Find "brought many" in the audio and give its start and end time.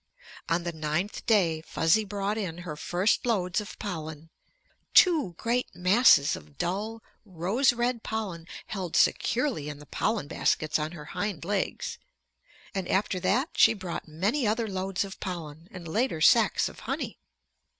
13.75-14.47